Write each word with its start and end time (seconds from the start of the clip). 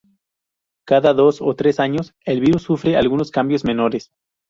Cada 0.83 1.13
dos 1.13 1.43
o 1.43 1.55
tres 1.55 1.79
años, 1.79 2.15
el 2.25 2.39
virus 2.41 2.63
sufre 2.63 2.97
algunos 2.97 3.29
cambios 3.29 3.63
menores. 3.63 4.11